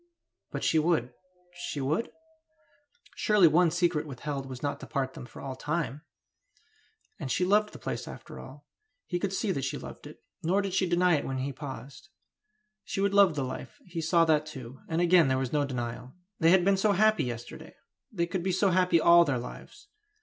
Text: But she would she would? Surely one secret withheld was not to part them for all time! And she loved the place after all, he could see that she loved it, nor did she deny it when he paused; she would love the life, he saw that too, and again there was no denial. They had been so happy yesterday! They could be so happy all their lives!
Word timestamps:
But 0.49 0.63
she 0.63 0.79
would 0.79 1.13
she 1.53 1.79
would? 1.79 2.11
Surely 3.15 3.47
one 3.47 3.69
secret 3.69 4.07
withheld 4.07 4.47
was 4.47 4.63
not 4.63 4.79
to 4.79 4.87
part 4.87 5.13
them 5.13 5.27
for 5.27 5.43
all 5.43 5.55
time! 5.55 6.01
And 7.19 7.31
she 7.31 7.45
loved 7.45 7.71
the 7.71 7.77
place 7.77 8.07
after 8.07 8.39
all, 8.39 8.65
he 9.05 9.19
could 9.19 9.31
see 9.31 9.51
that 9.51 9.63
she 9.63 9.77
loved 9.77 10.07
it, 10.07 10.23
nor 10.41 10.63
did 10.63 10.73
she 10.73 10.89
deny 10.89 11.17
it 11.17 11.23
when 11.23 11.37
he 11.37 11.53
paused; 11.53 12.09
she 12.83 12.99
would 12.99 13.13
love 13.13 13.35
the 13.35 13.43
life, 13.43 13.77
he 13.85 14.01
saw 14.01 14.25
that 14.25 14.47
too, 14.47 14.79
and 14.89 15.01
again 15.01 15.27
there 15.27 15.37
was 15.37 15.53
no 15.53 15.65
denial. 15.65 16.13
They 16.39 16.49
had 16.49 16.65
been 16.65 16.77
so 16.77 16.93
happy 16.93 17.25
yesterday! 17.25 17.75
They 18.11 18.25
could 18.25 18.41
be 18.41 18.51
so 18.51 18.71
happy 18.71 18.99
all 18.99 19.23
their 19.23 19.37
lives! 19.37 19.87